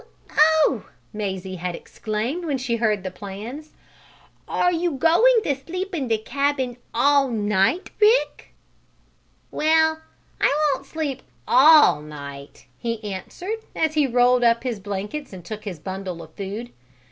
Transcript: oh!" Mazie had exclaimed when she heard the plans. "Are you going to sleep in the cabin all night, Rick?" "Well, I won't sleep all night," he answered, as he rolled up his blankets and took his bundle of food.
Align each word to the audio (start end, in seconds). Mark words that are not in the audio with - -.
oh!" 0.65 0.89
Mazie 1.13 1.57
had 1.57 1.75
exclaimed 1.75 2.43
when 2.45 2.57
she 2.57 2.77
heard 2.77 3.03
the 3.03 3.11
plans. 3.11 3.73
"Are 4.47 4.71
you 4.73 4.93
going 4.93 5.41
to 5.43 5.53
sleep 5.55 5.93
in 5.93 6.07
the 6.07 6.17
cabin 6.17 6.77
all 6.91 7.29
night, 7.29 7.91
Rick?" 7.99 8.55
"Well, 9.51 10.01
I 10.39 10.51
won't 10.73 10.87
sleep 10.87 11.21
all 11.47 12.01
night," 12.01 12.65
he 12.79 13.03
answered, 13.13 13.59
as 13.75 13.93
he 13.93 14.07
rolled 14.07 14.43
up 14.43 14.63
his 14.63 14.79
blankets 14.79 15.33
and 15.33 15.45
took 15.45 15.65
his 15.65 15.77
bundle 15.77 16.23
of 16.23 16.33
food. 16.33 16.71